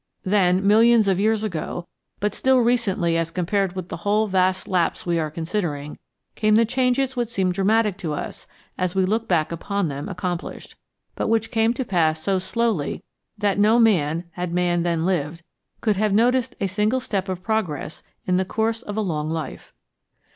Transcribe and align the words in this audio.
Then, 0.23 0.65
millions 0.65 1.07
of 1.07 1.19
years 1.19 1.43
ago, 1.43 1.85
but 2.19 2.33
still 2.33 2.57
recently 2.57 3.15
as 3.17 3.29
compared 3.29 3.75
with 3.75 3.89
the 3.89 3.97
whole 3.97 4.25
vast 4.25 4.67
lapse 4.67 5.05
we 5.05 5.19
are 5.19 5.29
considering, 5.29 5.99
came 6.33 6.55
the 6.55 6.65
changes 6.65 7.15
which 7.15 7.29
seem 7.29 7.51
dramatic 7.51 7.99
to 7.99 8.13
us 8.15 8.47
as 8.79 8.95
we 8.95 9.05
look 9.05 9.27
back 9.27 9.51
upon 9.51 9.89
them 9.89 10.09
accomplished; 10.09 10.73
but 11.13 11.27
which 11.27 11.51
came 11.51 11.71
to 11.75 11.85
pass 11.85 12.19
so 12.19 12.39
slowly 12.39 13.03
that 13.37 13.59
no 13.59 13.77
man, 13.77 14.23
had 14.31 14.51
man 14.51 14.81
then 14.81 15.05
lived, 15.05 15.43
could 15.81 15.97
have 15.97 16.13
noticed 16.13 16.55
a 16.59 16.65
single 16.65 16.99
step 16.99 17.29
of 17.29 17.43
progress 17.43 18.01
in 18.25 18.37
the 18.37 18.43
course 18.43 18.81
of 18.81 18.97
a 18.97 19.01
long 19.01 19.29
life. 19.29 19.71